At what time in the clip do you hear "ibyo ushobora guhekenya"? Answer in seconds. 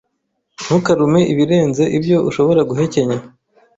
1.97-3.17